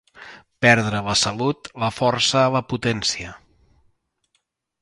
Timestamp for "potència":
2.73-3.37